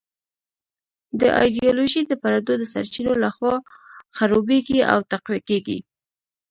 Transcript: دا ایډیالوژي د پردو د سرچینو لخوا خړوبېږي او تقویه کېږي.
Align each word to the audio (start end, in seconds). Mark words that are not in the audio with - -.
دا 1.19 1.29
ایډیالوژي 1.41 2.01
د 2.07 2.11
پردو 2.21 2.53
د 2.57 2.63
سرچینو 2.73 3.13
لخوا 3.23 3.55
خړوبېږي 4.15 4.79
او 4.91 4.99
تقویه 5.11 5.41
کېږي. 5.49 5.77